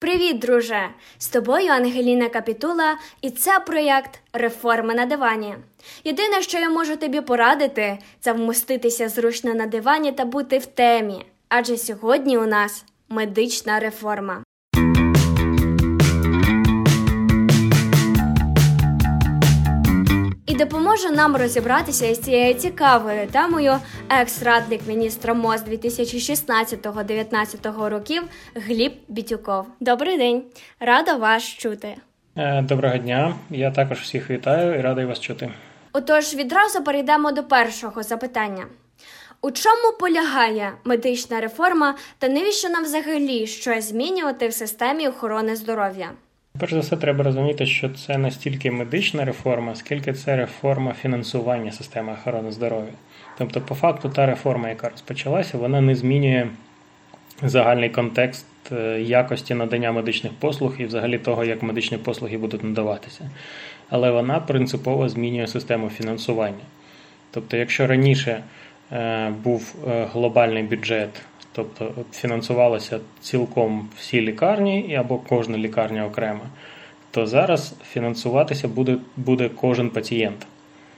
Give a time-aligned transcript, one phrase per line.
[0.00, 0.88] Привіт, друже!
[1.18, 5.56] З тобою Ангеліна Капітула, і це проєкт Реформи на дивані.
[6.04, 11.26] Єдине, що я можу тобі порадити, це вмоститися зручно на дивані та бути в темі.
[11.48, 14.42] Адже сьогодні у нас медична реформа.
[20.60, 23.78] Допоможе нам розібратися із цією цікавою темою
[24.08, 28.22] екс-радник міністра МОЗ 2016-19 років
[28.54, 29.66] Гліб Бітюков.
[29.80, 30.42] Добрий день,
[30.80, 31.96] рада вас чути.
[32.36, 35.52] Е, доброго дня, я також всіх вітаю і радий вас чути.
[35.92, 38.66] Отож, відразу перейдемо до першого запитання.
[39.40, 46.10] У чому полягає медична реформа та навіщо нам взагалі щось змінювати в системі охорони здоров'я?
[46.60, 51.72] Перш за все, треба розуміти, що це не стільки медична реформа, скільки це реформа фінансування
[51.72, 52.92] системи охорони здоров'я.
[53.38, 56.46] Тобто, по факту, та реформа, яка розпочалася, вона не змінює
[57.42, 63.30] загальний контекст е, якості надання медичних послуг і взагалі того, як медичні послуги будуть надаватися.
[63.88, 66.64] Але вона принципово змінює систему фінансування.
[67.30, 68.42] Тобто, якщо раніше
[68.92, 71.10] е, був е, глобальний бюджет
[71.60, 76.40] тобто фінансувалися цілком всі лікарні або кожна лікарня окремо,
[77.10, 80.46] то зараз фінансуватися буде, буде кожен пацієнт.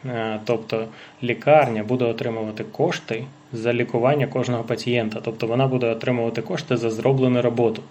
[0.07, 0.87] Е, тобто
[1.23, 7.43] лікарня буде отримувати кошти за лікування кожного пацієнта, тобто вона буде отримувати кошти за зроблену
[7.43, 7.83] роботу.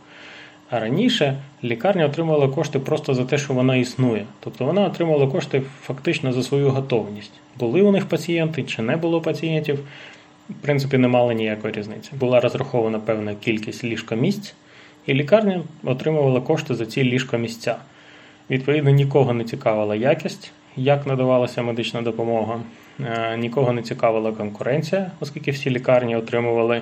[0.69, 4.25] А раніше лікарня отримувала кошти просто за те, що вона існує.
[4.39, 7.33] Тобто вона отримувала кошти фактично за свою готовність.
[7.59, 9.80] Були у них пацієнти чи не було пацієнтів,
[10.60, 12.12] в принципі, не мали ніякої різниці.
[12.20, 14.54] Була розрахована певна кількість ліжкомісць,
[15.06, 17.76] і лікарня отримувала кошти за ці ліжкомісця.
[18.50, 22.60] Відповідно, нікого не цікавила якість, як надавалася медична допомога,
[23.00, 26.82] е, нікого не цікавила конкуренція, оскільки всі лікарні отримували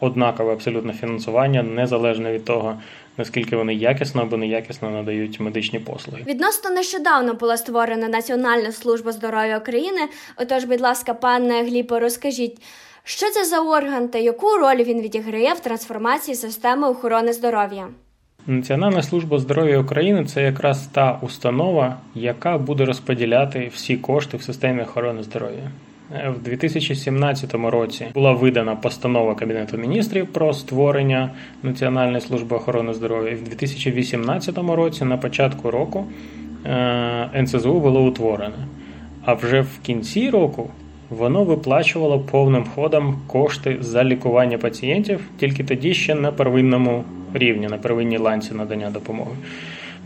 [0.00, 2.78] однакове абсолютно фінансування, незалежно від того,
[3.16, 6.22] наскільки вони якісно або неякісно надають медичні послуги.
[6.26, 10.00] Відносно нещодавно була створена Національна служба здоров'я України.
[10.36, 12.58] Отож, будь ласка, пане Гліпо, розкажіть.
[13.04, 17.88] Що це за орган та яку роль він відіграє в трансформації системи охорони здоров'я?
[18.46, 24.82] Національна служба здоров'я України це якраз та установа, яка буде розподіляти всі кошти в системі
[24.82, 25.70] охорони здоров'я.
[26.10, 31.30] В 2017 році була видана постанова Кабінету міністрів про створення
[31.62, 33.34] Національної служби охорони здоров'я.
[33.34, 36.06] В 2018 році, на початку року,
[36.66, 38.66] е, НСЗУ було утворене.
[39.24, 40.70] А вже в кінці року
[41.10, 47.04] Воно виплачувало повним ходом кошти за лікування пацієнтів тільки тоді ще на первинному
[47.34, 49.30] рівні, на первинній ланці надання допомоги.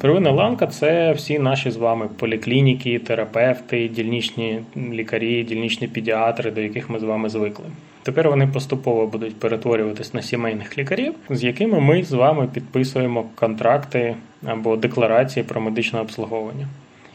[0.01, 6.91] Первинна ланка це всі наші з вами поліклініки, терапевти, дільничні лікарі, дільничні педіатри, до яких
[6.91, 7.65] ми з вами звикли.
[8.03, 14.17] Тепер вони поступово будуть перетворюватись на сімейних лікарів, з якими ми з вами підписуємо контракти
[14.47, 16.69] або декларації про медичне обслуговування.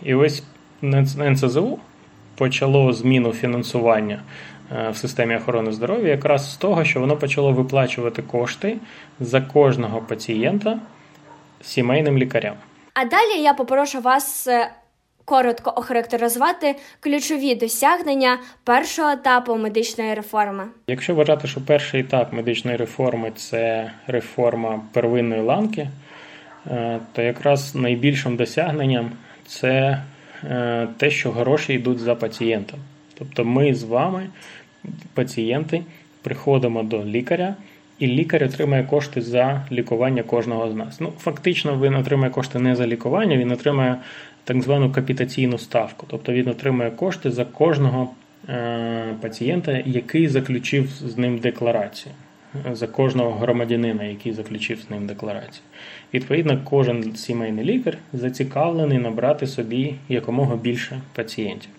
[0.04, 0.44] І ось
[0.84, 1.80] НСЗУ
[2.40, 4.20] почало зміну фінансування
[4.72, 8.78] е, в системі охорони здоров'я якраз з того, що воно почало виплачувати кошти
[9.20, 10.80] за кожного пацієнта
[11.62, 12.56] сімейним лікарям.
[12.94, 14.72] А далі я попрошу вас е,
[15.26, 20.64] коротко охарактеризувати ключові досягнення першого етапу медичної реформи.
[20.88, 25.90] Якщо вважати, що перший етап медичної реформи це реформа первинної ланки,
[26.68, 29.12] е, то якраз найбільшим досягненням
[29.48, 30.00] це
[30.98, 32.80] те, що гроші йдуть за пацієнтом.
[33.18, 34.30] Тобто ми з вами,
[35.14, 35.82] пацієнти,
[36.22, 37.56] приходимо до лікаря,
[38.00, 41.00] і лікар отримає кошти за лікування кожного з нас.
[41.00, 43.96] Ну, Фактично, він отримає кошти не за лікування, він отримає
[44.44, 46.06] так звану капітаційну ставку.
[46.10, 48.10] Тобто він отримує кошти за кожного
[48.50, 52.14] е, пацієнта, який заключив з ним декларацію
[52.72, 55.64] за кожного громадянина, який заключив з ним декларацію.
[56.14, 61.70] Відповідно, кожен сімейний лікар зацікавлений набрати собі якомога більше пацієнтів,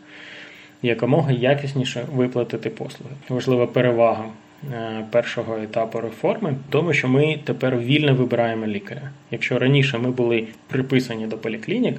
[0.82, 3.14] якомога якісніше виплатити послуги.
[3.28, 4.25] Важлива перевага
[4.72, 9.10] е, першого етапу реформи в тому, що ми тепер вільно вибираємо лікаря.
[9.30, 11.97] Якщо раніше ми були приписані до поліклінік,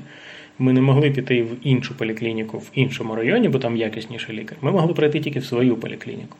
[0.60, 4.57] ми не могли піти в іншу поліклініку в іншому районі, бо там якісніший лікар.
[4.62, 6.38] Ми могли прийти тільки в свою поліклініку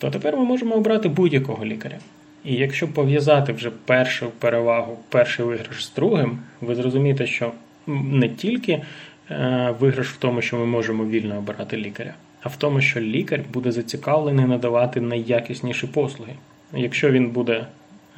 [0.00, 1.98] то тепер ми можемо обрати будь-якого лікаря.
[2.44, 7.52] І якщо пов'язати вже першу перевагу, перший виграш з другим, ви зрозумієте, що
[7.86, 8.82] не тільки
[9.30, 13.40] е, виграш в тому, що ми можемо вільно обирати лікаря, а в тому, що лікар
[13.52, 16.32] буде зацікавлений надавати найякісніші послуги.
[16.74, 17.66] Якщо він буде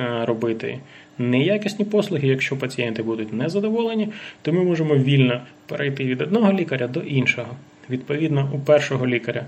[0.00, 0.78] е, робити
[1.18, 4.08] неякісні послуги, якщо пацієнти будуть незадоволені,
[4.42, 7.56] то ми можемо вільно перейти від одного лікаря до іншого.
[7.90, 9.44] Відповідно, у першого лікаря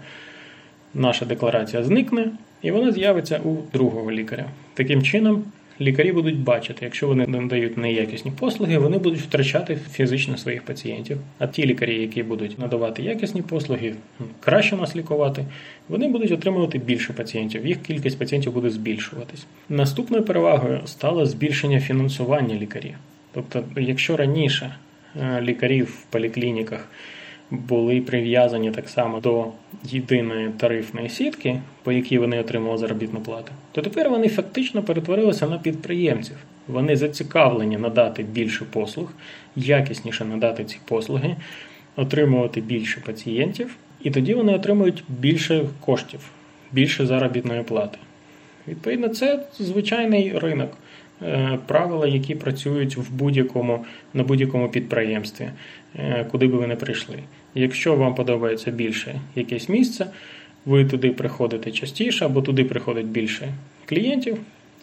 [0.94, 2.30] наша декларація зникне,
[2.62, 4.46] і вона з'явиться у другого лікаря.
[4.74, 5.44] Таким чином,
[5.80, 11.18] лікарі будуть бачити, якщо вони надають неякісні послуги, вони будуть втрачати фізично своїх пацієнтів.
[11.38, 13.94] А ті лікарі, які будуть надавати якісні послуги,
[14.40, 15.44] краще нас лікувати,
[15.88, 17.66] вони будуть отримувати більше пацієнтів.
[17.66, 19.46] Їх кількість пацієнтів буде збільшуватись.
[19.68, 22.94] Наступною перевагою стало збільшення фінансування лікарів.
[23.32, 24.74] Тобто, якщо раніше
[25.22, 26.88] е, лікарів в поліклініках
[27.68, 29.46] були прив'язані так само до
[29.84, 35.58] єдиної тарифної сітки, по якій вони отримували заробітну плату, то тепер вони фактично перетворилися на
[35.58, 36.36] підприємців.
[36.68, 39.12] Вони зацікавлені надати більше послуг,
[39.56, 41.36] якісніше надати ці послуги,
[41.96, 46.20] отримувати більше пацієнтів, і тоді вони отримують більше коштів,
[46.72, 47.98] більше заробітної плати.
[48.68, 50.70] Відповідно, це звичайний ринок.
[51.22, 53.84] Е, правила, які працюють в будь-якому
[54.14, 55.48] на будь-якому підприємстві,
[55.96, 57.16] е, куди би ви не прийшли.
[57.54, 60.06] Якщо вам подобається більше якесь місце,
[60.66, 63.48] ви туди приходите частіше, або туди приходить більше
[63.86, 64.38] клієнтів.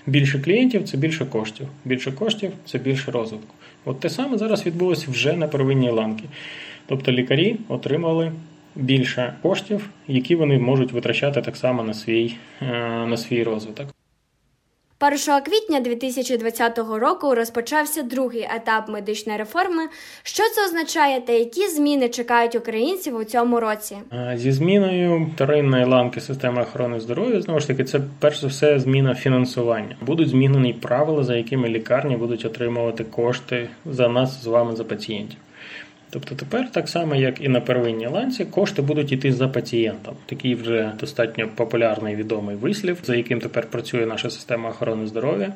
[0.05, 1.67] Більше клієнтів це більше коштів.
[1.85, 3.55] Більше коштів це більше розвитку.
[3.85, 6.23] От те саме зараз відбулося вже на первинній ланки.
[6.85, 8.31] Тобто лікарі отримали
[8.75, 12.65] більше коштів, які вони можуть витрачати так само на свій, е,
[13.05, 13.90] на свій розвиток.
[15.01, 19.83] 1 квітня 2020 року розпочався другий етап медичної реформи.
[20.23, 23.97] Що це означає та які зміни чекають українців у цьому році?
[24.35, 29.15] Зі зміною вторинної ланки системи охорони здоров'я знову ж таки це перш за все зміна
[29.15, 29.95] фінансування.
[30.01, 35.37] Будуть змінені правила, за якими лікарні будуть отримувати кошти за нас з вами за пацієнтів.
[36.13, 40.15] Тобто тепер, так само, як і на первинній ланці, кошти будуть йти за пацієнтом.
[40.25, 45.53] Такий вже достатньо популярний відомий вислів, за яким тепер працює наша система охорони здоров'я.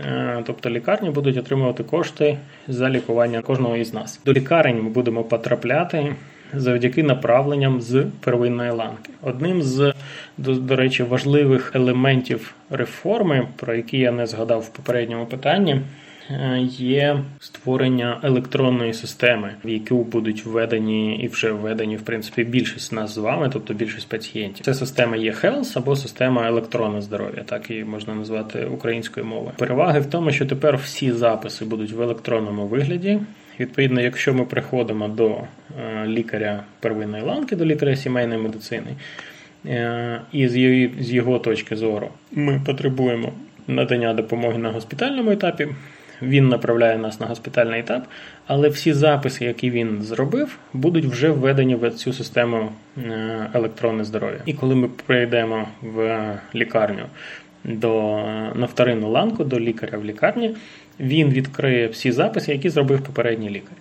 [0.00, 2.38] Е, тобто лікарні будуть отримувати кошти
[2.68, 4.20] за лікування кожного із нас.
[4.26, 6.14] До лікарень ми будемо потрапляти
[6.54, 9.10] завдяки направленням з первинної ланки.
[9.22, 9.94] Одним з
[10.38, 15.80] до, до речі важливих елементів реформи, про які я не згадав в попередньому питанні.
[16.78, 23.14] Є створення електронної системи, в яку будуть введені і вже введені в принципі більшість нас
[23.14, 24.64] з вами, тобто більшість пацієнтів.
[24.64, 29.52] Це система є Health або система електронне здоров'я, так її можна назвати українською мовою.
[29.58, 33.20] Переваги в тому, що тепер всі записи будуть в електронному вигляді.
[33.60, 38.96] Відповідно, якщо ми приходимо до е, лікаря первинної ланки, до лікаря сімейної медицини,
[39.66, 40.48] е, і
[41.00, 43.32] з його точки зору ми потребуємо
[43.68, 45.68] надання допомоги на госпітальному етапі
[46.22, 48.06] він направляє нас на госпітальний етап,
[48.46, 54.38] але всі записи, які він зробив, будуть вже введені в цю систему е, електронне здоров'я.
[54.46, 57.02] І коли ми прийдемо в лікарню
[57.64, 57.90] до
[58.54, 60.56] на вторинну ланку до лікаря в лікарні,
[61.00, 63.76] він відкриє всі записи, які зробив попередній лікар.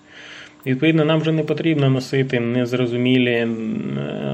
[0.66, 3.48] Відповідно, нам вже не потрібно носити незрозумілі е,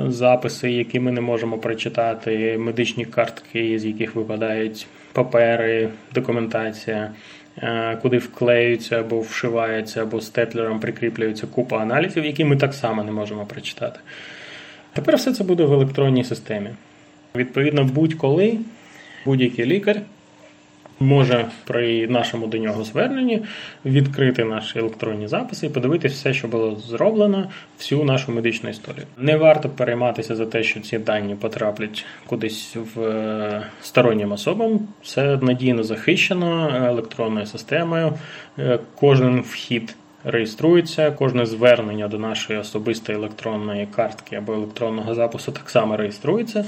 [0.08, 7.12] записи, які ми не можемо прочитати, медичні картки, з яких випадають папери, документація.
[7.58, 13.12] Е, куди вклеюються або вшиваються, або степлером прикріплюється купа аналізів, які ми так само не
[13.12, 14.00] можемо прочитати.
[14.94, 16.70] Тепер все це буде в електронній системі.
[17.36, 18.58] Відповідно, будь-коли
[19.26, 20.02] будь-який лікар
[21.02, 23.42] може при нашому до нього зверненні
[23.86, 29.06] відкрити наші електронні записи і подивитися все, що було зроблено, всю нашу медичну історію.
[29.18, 34.80] Не варто перейматися за те, що ці дані потраплять кудись в е, стороннім особам.
[35.04, 38.14] Це надійно захищено електронною системою.
[38.60, 39.96] Е, кожен вхід.
[40.24, 46.66] Реєструється кожне звернення до нашої особистої електронної картки або електронного запису так само реєструється,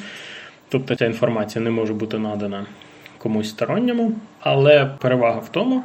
[0.70, 2.66] тобто ця інформація не може бути надана
[3.24, 5.84] комусь сторонньому, але перевага в тому,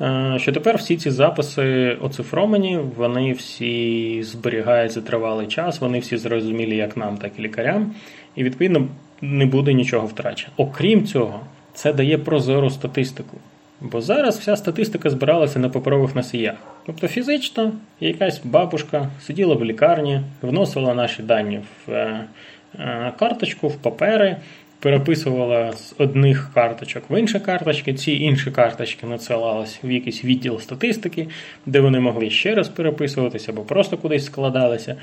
[0.00, 6.76] е, що тепер всі ці записи оцифровані, вони всі зберігаються тривалий час, вони всі зрозумілі
[6.76, 7.94] як нам, так і лікарям,
[8.36, 8.88] і відповідно
[9.20, 10.52] не буде нічого втрачено.
[10.56, 11.40] Окрім цього,
[11.74, 13.36] це дає прозору статистику.
[13.80, 16.54] Бо зараз вся статистика збиралася на паперових носіях.
[16.86, 22.24] Тобто фізично якась бабушка сиділа в лікарні, вносила наші дані в е,
[22.78, 24.36] е, карточку, в папери,
[24.80, 27.94] переписувала з одних карточок в інші карточки.
[27.94, 31.28] Ці інші карточки надсилалися в якийсь відділ статистики,
[31.66, 34.96] де вони могли ще раз переписуватися або просто кудись складалися.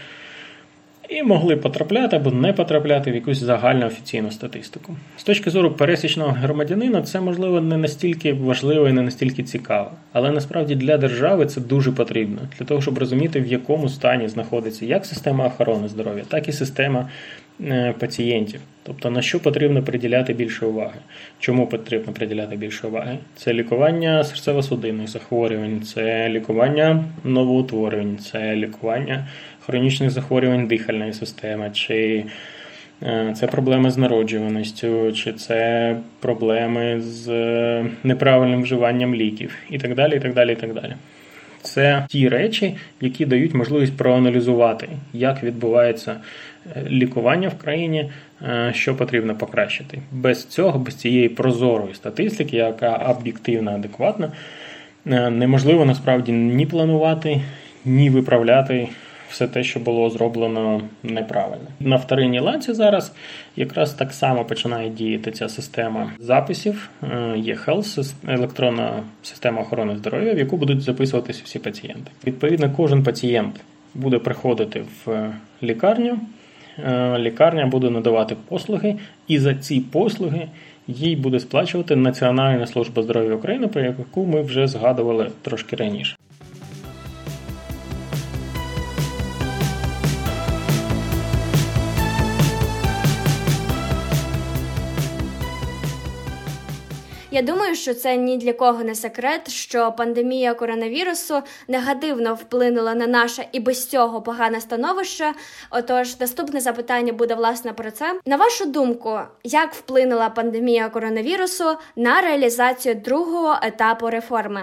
[1.10, 4.96] І могли потрапляти або не потрапляти в якусь загальну офіційну статистику.
[5.18, 10.32] З точки зору пересічного громадянина, це можливо не настільки важливо і не настільки цікаво, але
[10.32, 15.06] насправді для держави це дуже потрібно для того, щоб розуміти, в якому стані знаходиться як
[15.06, 17.10] система охорони здоров'я, так і система
[18.00, 18.60] пацієнтів.
[18.84, 21.00] Тобто на що потрібно приділяти більше уваги?
[21.40, 23.18] Чому потрібно приділяти більше уваги?
[23.36, 29.28] Це лікування серцево-судинних захворювань, це лікування новоутворень, це лікування
[29.66, 32.26] хронічних захворювань дихальної системи, чи
[33.06, 39.96] Е, це проблеми з народжуваністю, чи це проблеми з е, неправильним вживанням ліків, і так
[39.96, 40.16] далі.
[40.16, 40.94] і так далі, і так далі.
[41.62, 46.18] Це ті речі, які дають можливість проаналізувати, як відбувається е,
[46.88, 48.12] лікування в країні,
[48.72, 50.00] що потрібно покращити.
[50.12, 54.32] Без цього, без цієї прозорої статистики, яка об'єктивна, адекватна,
[55.29, 57.41] неможливо насправді ні планувати,
[57.86, 58.88] ні виправляти
[59.34, 61.67] все те, що було зроблено неправильно.
[61.79, 63.13] На вторинній ланці зараз
[63.55, 66.89] якраз так само починає діяти ця система записів.
[67.03, 72.12] Е, є Health, електронна система охорони здоров'я, в яку будуть записуватися всі пацієнти.
[72.27, 73.55] Відповідно, кожен пацієнт
[73.93, 75.32] буде приходити в
[75.63, 76.20] лікарню.
[76.80, 78.96] Е, лікарня буде надавати послуги,
[79.27, 80.48] і за ці послуги
[80.88, 86.15] їй буде сплачувати Національна служба здоров'я України, про яку ми вже згадували трошки раніше.
[97.34, 103.08] Я думаю, що це ні для кого не секрет, що пандемія коронавірусу негативно вплинула на
[103.08, 105.34] наше і без цього погане становище.
[105.72, 108.20] Отож, наступне запитання буде власне про це.
[108.25, 111.63] На вашу думку, як вплинула пандемія коронавірусу
[111.96, 114.62] на реалізацію другого етапу реформи?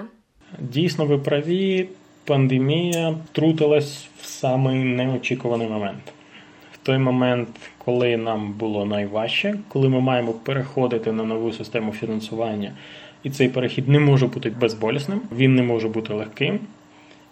[0.58, 1.88] Дійсно, ви праві,
[2.24, 6.02] пандемія втрутилась в самий неочікуваний момент
[6.82, 7.48] той момент,
[7.84, 12.72] коли нам було найважче, коли ми маємо переходити на нову систему фінансування,
[13.22, 16.58] і цей перехід не може бути безболісним, він не може бути легким.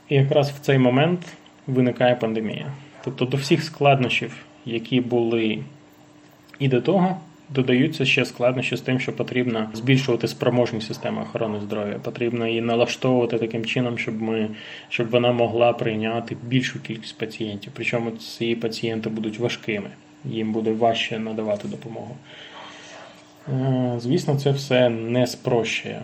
[0.09, 1.21] І якраз в цей момент
[1.67, 2.67] виникає пандемія.
[3.05, 5.59] Тобто до всіх складнощів, які були
[6.59, 7.17] і до того,
[7.51, 11.95] Додаються ще складнощі з тим, що потрібно збільшувати спроможність системи охорони здоров'я.
[11.95, 14.49] Потрібно її налаштовувати таким чином, щоб ми
[14.89, 17.73] щоб вона могла прийняти більшу кількість пацієнтів.
[17.77, 19.91] Причому ці пацієнти будуть важкими,
[20.25, 22.17] їм буде важче надавати допомогу.
[23.49, 26.03] Е, звісно, це все не спрощує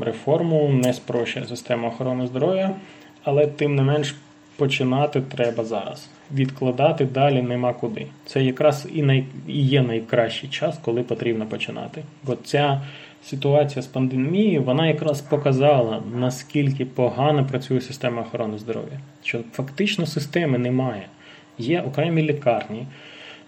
[0.00, 2.74] реформу, не спрощує систему охорони здоров'я,
[3.24, 4.14] але тим не менш
[4.56, 6.08] починати треба зараз.
[6.34, 8.06] Відкладати далі нема куди.
[8.26, 9.24] Це якраз і най...
[9.48, 12.02] і є найкращий час, коли потрібно починати.
[12.24, 12.80] Бо ця
[13.24, 19.00] ситуація з пандемією вона якраз показала, наскільки погано працює система охорони здоров'я.
[19.22, 21.06] Що фактично системи немає.
[21.58, 22.86] Є окремі лікарні,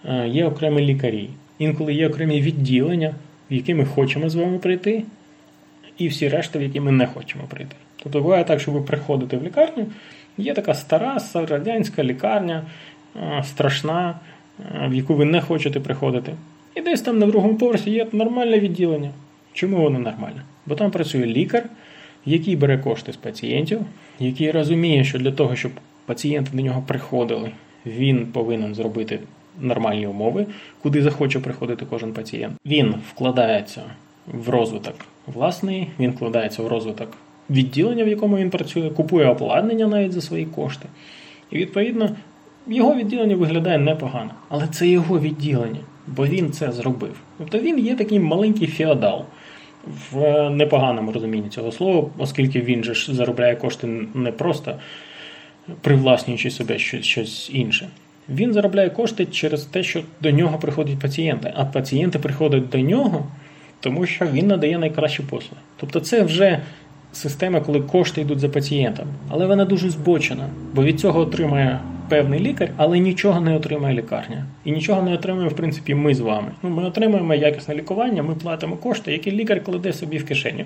[0.05, 3.15] е, є окремі лікарі, інколи є окремі відділення,
[3.51, 5.03] в які ми хочемо з вами прийти,
[5.99, 7.75] і всі решта, в які ми не хочемо прийти.
[8.03, 9.85] Тобто буває так, що ви приходите в лікарню.
[10.37, 12.63] Є така стара радянська лікарня,
[13.43, 14.19] страшна,
[14.87, 16.33] в яку ви не хочете приходити.
[16.75, 19.11] І десь там на другому поверсі є нормальне відділення.
[19.53, 20.41] Чому воно нормальне?
[20.65, 21.63] Бо там працює лікар,
[22.25, 23.79] який бере кошти з пацієнтів,
[24.19, 25.71] який розуміє, що для того, щоб
[26.05, 27.51] пацієнти до нього приходили,
[27.85, 29.19] він повинен зробити
[29.61, 30.45] нормальні умови,
[30.81, 32.53] куди захоче приходити кожен пацієнт.
[32.65, 33.81] Він вкладається
[34.33, 34.95] в розвиток
[35.27, 37.07] власний, він вкладається в розвиток
[37.49, 40.85] відділення, в якому він працює, купує обладнання навіть за свої кошти.
[41.51, 42.09] І відповідно
[42.67, 44.31] його відділення виглядає непогано.
[44.49, 47.15] Але це його відділення, бо він це зробив.
[47.37, 49.25] Тобто він є такий маленький феодал.
[50.11, 54.75] В непоганому розумінні цього слова, оскільки він же ж заробляє кошти не просто
[55.81, 57.89] привласнюючи себе щось, щось інше.
[58.29, 63.27] Він заробляє кошти через те, що до нього приходять пацієнти, а пацієнти приходять до нього,
[63.79, 65.61] тому що він надає найкращі послуги.
[65.77, 66.59] Тобто, це вже
[67.11, 72.39] система, коли кошти йдуть за пацієнтом, але вона дуже збочена, бо від цього отримає певний
[72.39, 74.45] лікар, але нічого не отримає лікарня.
[74.65, 76.51] І нічого не отримуємо, в принципі, ми з вами.
[76.63, 80.65] Ну, Ми отримуємо якісне лікування, ми платимо кошти, які лікар кладе собі в кишеню.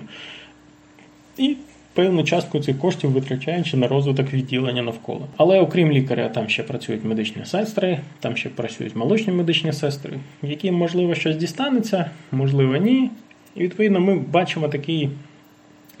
[1.38, 1.56] І
[1.94, 5.26] певну частку цих коштів витрачаючи на розвиток відділення навколо.
[5.36, 10.74] Але окрім лікаря, там ще працюють медичні сестри, там ще працюють молочні медичні сестри, яким
[10.74, 13.10] можливо щось дістанеться, можливо, ні.
[13.54, 15.10] І відповідно ми бачимо такий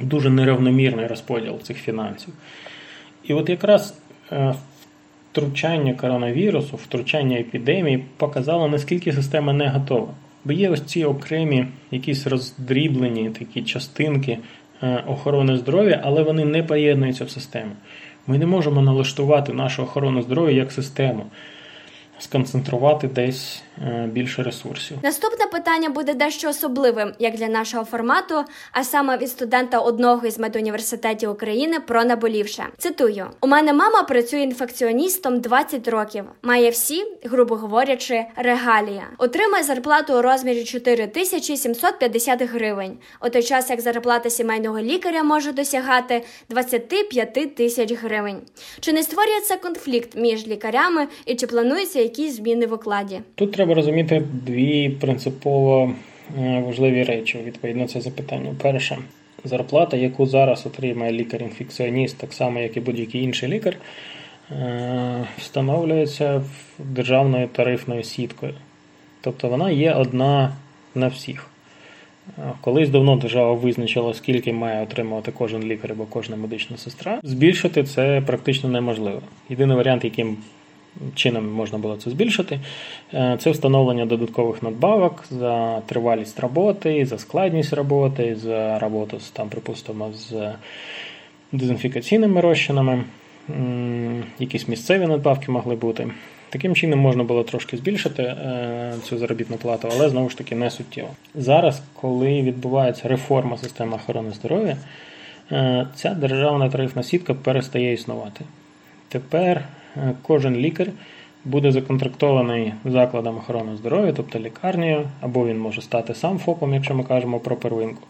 [0.00, 2.34] дуже неравномірний розподіл цих фінансів.
[3.24, 3.98] І от якраз
[4.32, 4.54] е,
[5.32, 10.08] втручання коронавірусу, втручання епідемії показало, наскільки система не готова.
[10.44, 14.38] Бо є ось ці окремі якісь роздріблені такі частинки
[15.06, 17.72] охорони здоров'я, але вони не поєднуються в систему.
[18.26, 21.26] Ми не можемо налаштувати нашу охорону здоров'я як систему
[22.18, 24.96] сконцентрувати десь е, більше ресурсів.
[25.02, 30.38] Наступне питання буде дещо особливим як для нашого формату, а саме від студента одного із
[30.38, 32.66] медуніверситетів України про наболівше.
[32.78, 39.06] Цитую: у мене мама працює інфекціоністом 20 років, має всі, грубо говорячи, регалія.
[39.18, 42.98] Отримує зарплату у розмірі 4750 гривень.
[43.26, 48.42] У той час як зарплата сімейного лікаря може досягати 25 тисяч гривень.
[48.80, 53.20] Чи не створюється конфлікт між лікарями і чи планується якісь зміни в окладі?
[53.34, 55.94] Тут треба розуміти дві принципово
[56.38, 58.54] е, важливі речі відповідно це запитання.
[58.62, 58.98] Перше,
[59.44, 63.76] зарплата, яку зараз отримає лікар-інфекціоніст, так само як і будь-який інший лікар,
[64.50, 66.42] е, встановлюється
[66.78, 68.54] державною тарифною сіткою.
[69.20, 70.56] Тобто вона є одна
[70.94, 71.46] на всіх.
[72.38, 77.20] Е, колись давно держава визначила, скільки має отримувати кожен лікар або кожна медична сестра.
[77.22, 79.22] Збільшити це практично неможливо.
[79.48, 80.36] Єдиний варіант, яким
[81.14, 82.60] чином можна було це збільшити,
[83.14, 90.12] е, це встановлення додаткових надбавок за тривалість роботи, за складність роботи, за роботу там, припустимо,
[90.12, 90.52] з
[91.52, 93.04] дезінфікаційними розчинами.
[94.38, 96.10] Якісь місцеві надбавки могли бути.
[96.54, 100.70] Таким чином можна було трошки збільшити е, цю заробітну плату, але знову ж таки не
[100.70, 101.08] суттєво.
[101.34, 104.76] Зараз, коли відбувається реформа системи охорони здоров'я,
[105.52, 108.44] е, ця державна тарифна сітка перестає існувати.
[109.08, 109.64] Тепер
[110.22, 110.88] кожен лікар
[111.44, 117.04] буде законтрактований закладом охорони здоров'я, тобто лікарнею, або він може стати сам ФОПом, якщо ми
[117.04, 118.02] кажемо про первинку,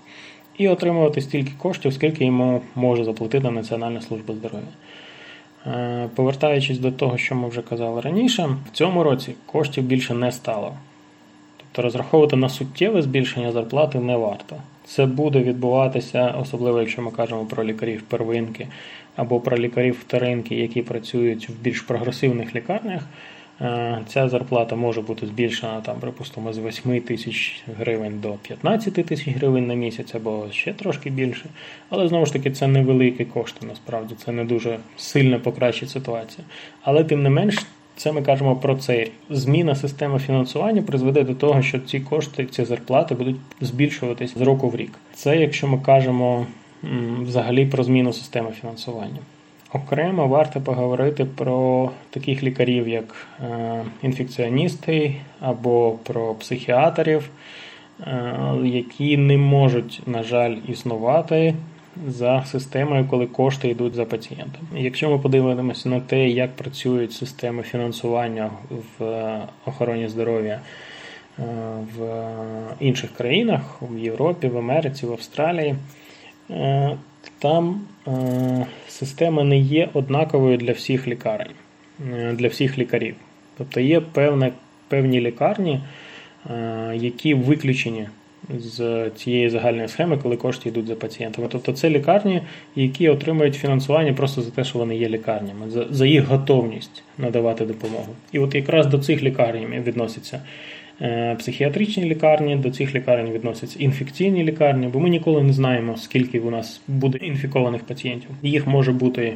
[0.58, 4.68] і отримувати стільки коштів, скільки йому може заплатити Національна служба здоров'я.
[5.66, 10.32] Е, повертаючись до того, що ми вже казали раніше, в цьому році коштів більше не
[10.32, 10.72] стало.
[11.56, 14.56] Тобто розраховувати на суттєве збільшення зарплати не варто.
[14.84, 18.68] Це буде відбуватися, особливо якщо ми кажемо про лікарів первинки
[19.16, 23.02] або про лікарів вторинки, які працюють в більш прогресивних лікарнях.
[23.60, 29.28] Е, ця зарплата може бути збільшена, там, припустимо, з 8 тисяч гривень до 15 тисяч
[29.28, 31.44] гривень на місяць, або ще трошки більше.
[31.90, 36.44] Але знову ж таки, це невеликі кошти, насправді, це не дуже сильно покращить ситуацію.
[36.82, 39.06] Але тим не менш, це ми кажемо про це.
[39.30, 44.68] Зміна системи фінансування призведе до того, що ці кошти, ці зарплати будуть збільшуватись з року
[44.68, 44.92] в рік.
[45.14, 46.46] Це якщо ми кажемо
[47.22, 49.18] взагалі про зміну системи фінансування.
[49.72, 57.30] Окремо варто поговорити про таких лікарів, як е, інфекціоністи або про психіатрів,
[58.00, 58.34] е,
[58.64, 61.54] які не можуть, на жаль, існувати
[62.08, 64.62] за системою, коли кошти йдуть за пацієнтом.
[64.76, 68.50] Якщо ми подивимося на те, як працюють системи фінансування
[68.98, 70.60] в охороні здоров'я
[71.38, 71.42] е,
[71.98, 72.24] в
[72.80, 75.76] інших країнах, в Європі, в Америці, в Австралії
[77.38, 81.54] там е, система не є однаковою для всіх лікарень,
[82.12, 83.14] е, для всіх лікарів.
[83.58, 84.52] Тобто є певне,
[84.88, 85.80] певні лікарні,
[86.50, 88.08] е, які виключені
[88.58, 91.48] з цієї загальної схеми, коли кошти йдуть за пацієнтами.
[91.50, 92.42] Тобто це лікарні,
[92.76, 97.64] які отримують фінансування просто за те, що вони є лікарнями, за, за їх готовність надавати
[97.64, 98.08] допомогу.
[98.32, 100.40] І от якраз до цих лікарень відносяться
[101.00, 106.40] Е, психіатричні лікарні, до цих лікарень відносяться інфекційні лікарні, бо ми ніколи не знаємо, скільки
[106.40, 108.30] у нас буде інфікованих пацієнтів.
[108.42, 109.34] Їх може бути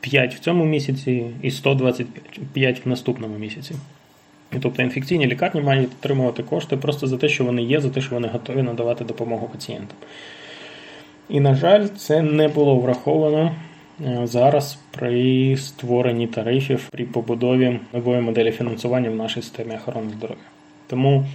[0.00, 3.74] 5 в цьому місяці і 125 в наступному місяці.
[4.60, 8.14] Тобто інфекційні лікарні мають отримувати кошти просто за те, що вони є, за те, що
[8.14, 9.96] вони готові надавати допомогу пацієнтам.
[11.28, 13.54] І, на жаль, це не було враховано
[14.06, 20.44] е, зараз при створенні тарифів при побудові нової моделі фінансування в нашій системі охорони здоров'я.
[20.86, 21.26] Тому,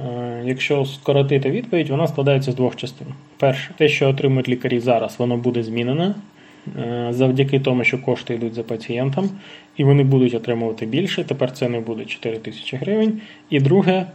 [0.00, 3.06] е, якщо скоротити відповідь, вона складається з двох частин.
[3.36, 6.14] Перше, те, що отримують лікарі зараз, воно буде змінене е,
[7.10, 9.30] завдяки тому, що кошти йдуть за пацієнтом,
[9.76, 11.24] і вони будуть отримувати більше.
[11.24, 13.20] Тепер це не буде 4 тисячі гривень.
[13.50, 14.06] І друге,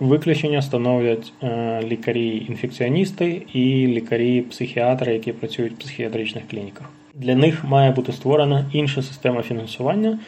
[0.00, 6.90] виключення становлять е, лікарі-інфекціоністи і лікарі-психіатри, які працюють в психіатричних клініках.
[7.14, 10.18] Для них має бути створена інша система фінансування,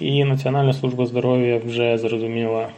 [0.00, 2.68] і Національна служба здоров'я вже зрозуміла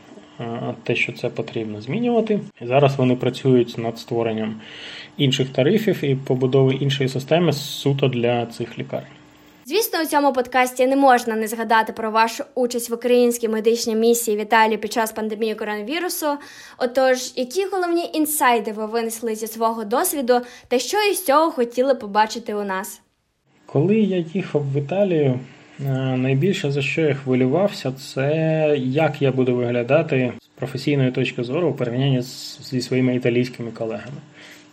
[0.82, 2.40] те, що це потрібно змінювати.
[2.60, 4.54] Зараз вони працюють над створенням
[5.16, 9.06] інших тарифів і побудови іншої системи суто для цих лікарень.
[9.64, 14.36] Звісно, у цьому подкасті не можна не згадати про вашу участь в українській медичній місії
[14.36, 16.26] в Італії під час пандемії коронавірусу.
[16.78, 22.54] Отож, які головні інсайди ви винесли зі свого досвіду, та що із цього хотіли побачити
[22.54, 23.00] у нас?
[23.66, 25.40] Коли я їхав в Італію,
[25.80, 31.68] Е, найбільше за що я хвилювався, це як я буду виглядати з професійної точки зору
[31.68, 32.22] у порівнянні
[32.62, 34.16] зі своїми італійськими колегами.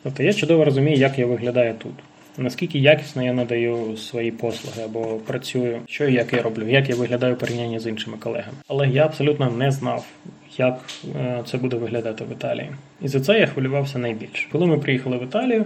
[0.03, 1.93] Тобто я чудово розумію, як я виглядаю тут.
[2.37, 6.95] Наскільки якісно я надаю свої послуги або працюю, що і як я роблю, як я
[6.95, 8.57] виглядаю в порівнянні з іншими колегами.
[8.67, 10.05] Але я абсолютно не знав,
[10.57, 10.79] як
[11.15, 12.69] е, це буде виглядати в Італії.
[13.01, 14.47] І за це я хвилювався найбільше.
[14.51, 15.65] Коли ми приїхали в Італію,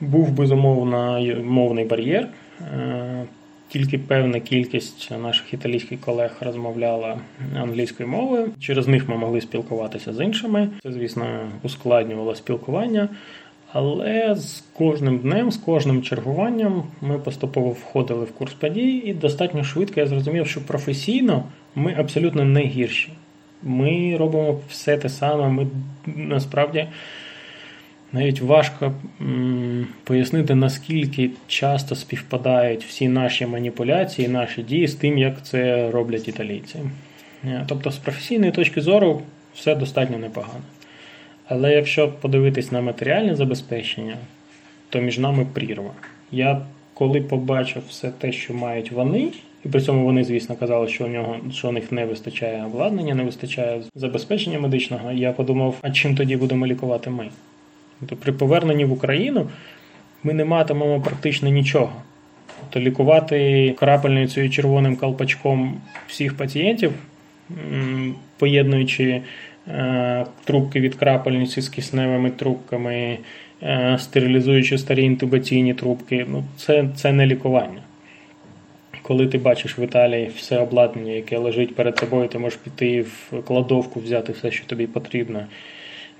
[0.00, 2.28] був безумовно мовний бар'єр.
[2.60, 3.24] Е,
[3.68, 7.18] тільки певна кількість наших італійських колег розмовляла
[7.56, 8.48] англійською мовою.
[8.60, 10.68] Через них ми могли спілкуватися з іншими.
[10.82, 11.26] Це, звісно,
[11.62, 13.08] ускладнювало спілкування.
[13.74, 19.64] Але з кожним днем, з кожним чергуванням ми поступово входили в курс подій, і достатньо
[19.64, 23.12] швидко я зрозумів, що професійно Ми абсолютно не гірші.
[23.62, 25.48] Ми робимо все те саме.
[25.48, 25.66] Ми
[26.06, 26.86] насправді
[28.12, 28.92] навіть важко
[30.04, 36.78] пояснити, наскільки часто співпадають всі наші маніпуляції, наші дії з тим, як це роблять італійці.
[37.44, 39.22] Е, тобто, з професійної точки зору,
[39.54, 40.62] все достатньо непогано.
[41.48, 44.16] Але якщо подивитись на матеріальне забезпечення,
[44.88, 45.90] то між нами прірва.
[46.32, 46.60] Я
[46.94, 49.28] коли побачив все те, що мають вони,
[49.64, 53.14] і при цьому вони, звісно, казали, що у нього що у них не вистачає обладнання,
[53.14, 55.12] не вистачає забезпечення медичного.
[55.12, 57.28] Я подумав, а чим тоді будемо лікувати ми?
[58.00, 59.48] Тобто при поверненні в Україну
[60.22, 61.92] ми не матимемо практично нічого.
[62.60, 66.92] Тобто лікувати крапельницею червоним колпачком всіх пацієнтів,
[68.38, 69.22] поєднуючи
[70.44, 73.18] трубки від крапельниці з кисневими трубками,
[73.62, 77.80] е, стерилізуючи старі інтубаційні трубки, ну це, це не лікування.
[79.02, 83.42] Коли ти бачиш в Італії все обладнання, яке лежить перед тобою, ти можеш піти в
[83.42, 85.44] кладовку, взяти все, що тобі потрібно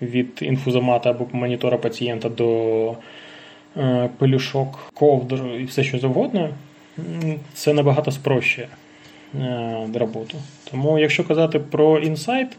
[0.02, 2.96] від інфузомата або монітора пацієнта до
[3.76, 6.48] е, пелюшок, ковдр і все, що завгодно,
[7.54, 8.68] це набагато спрощує
[9.34, 10.38] е, роботу.
[10.70, 12.56] Тому, якщо казати про інсайт, е,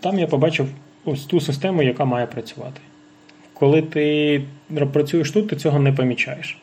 [0.00, 0.68] там я побачив
[1.04, 2.80] ось ту систему, яка має працювати.
[3.54, 4.42] Коли ти
[4.92, 6.58] працюєш тут, ти цього не помічаєш.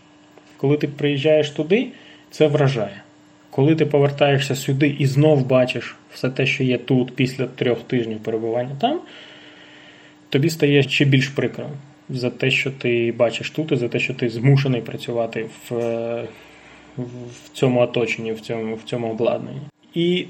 [0.57, 1.87] Коли ти приїжджаєш туди,
[2.31, 3.01] це вражає.
[3.49, 8.19] Коли ти повертаєшся сюди і знов бачиш все те, що є тут після трьох тижнів
[8.19, 8.99] перебування там,
[10.29, 11.69] тобі стає ще більш прикро
[12.09, 15.75] за те, що ти бачиш тут, і за те, що ти змушений працювати в
[16.97, 19.61] в цьому оточенні, в цьому в цьому обладнанні.
[19.93, 20.25] І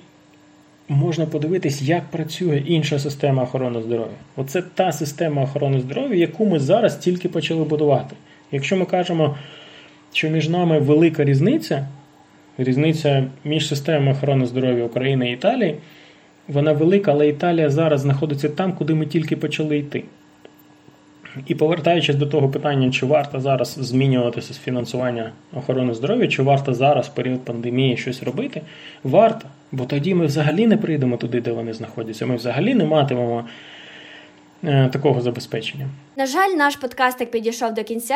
[0.90, 4.16] можна подивитись, як працює інша система охорони здоров'я.
[4.36, 8.16] Оце та система охорони здоров'я, яку ми зараз тільки почали будувати.
[8.52, 9.38] Якщо ми кажемо,
[10.14, 11.88] що між нами велика різниця.
[12.58, 15.76] Різниця між системами охорони здоров'я України і Італії,
[16.48, 20.04] вона велика, але Італія зараз знаходиться там, куди ми тільки почали йти.
[21.48, 26.74] І повертаючись до того питання, чи варто зараз змінюватися з фінансування охорони здоров'я, чи варто
[26.74, 28.62] зараз, в період пандемії, щось робити,
[29.04, 29.48] варто.
[29.72, 32.26] Бо тоді ми взагалі не прийдемо туди, де вони знаходяться.
[32.26, 33.46] Ми взагалі не матимемо
[34.68, 35.88] Е, такого забезпечення.
[36.18, 38.16] На жаль, наш подкастик підійшов до кінця.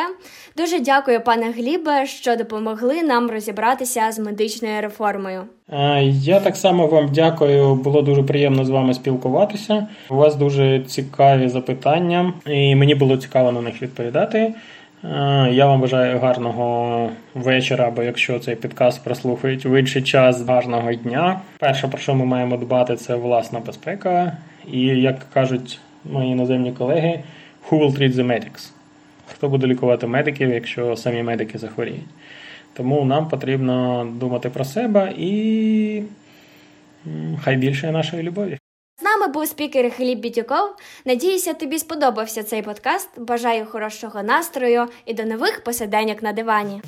[0.58, 5.42] Дуже дякую, пане Глібе, що допомогли нам розібратися з медичною реформою.
[5.72, 7.76] Е, я так само вам дякую.
[7.76, 9.88] Було дуже приємно з вами спілкуватися.
[10.10, 14.54] У вас дуже цікаві запитання, і мені було цікаво на них відповідати.
[15.04, 20.94] Е, я вам бажаю гарного вечора, або якщо цей підкаст прослухають в інший час гарного
[20.94, 21.42] дня.
[21.60, 24.38] Перше, про що ми маємо дбати, це власна безпека.
[24.72, 27.20] І як кажуть мої іноземні колеги,
[27.70, 28.72] who will treat the medics?
[29.28, 32.10] Хто буде лікувати медиків, якщо самі медики захворіють?
[32.74, 36.04] Тому нам потрібно думати про себе і
[37.44, 38.59] хай більше нашої любові.
[39.30, 40.76] Був спікер Гліб Бітюков.
[41.06, 43.10] Надіюся, тобі сподобався цей подкаст.
[43.18, 46.82] Бажаю хорошого настрою і до нових посиденьок на дивані.